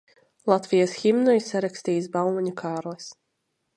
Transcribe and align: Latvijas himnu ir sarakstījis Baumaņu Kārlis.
Latvijas 0.51 0.95
himnu 1.01 1.35
ir 1.39 1.45
sarakstījis 1.49 2.09
Baumaņu 2.17 2.55
Kārlis. 2.63 3.11